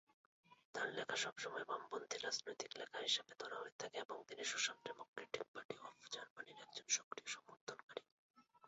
তার 0.75 0.87
লেখা 0.93 1.15
সবসময় 1.15 1.65
বামপন্থী 1.65 2.17
রাজনৈতিক 2.17 2.71
লেখা 2.77 2.99
হিসেবে 2.99 3.33
ধরা 3.39 3.57
হয়ে 3.59 3.79
থাকে 3.79 3.97
এবং 3.99 4.17
তিনি 4.27 4.43
সোশ্যাল 4.43 4.77
ডেমোক্রেটিক 4.85 5.45
পার্টি 5.53 5.75
অফ 5.81 5.95
জার্মানির 6.11 6.61
একজন 6.61 6.87
সক্রিয় 6.89 7.27
সমর্থনকারী। 7.27 8.03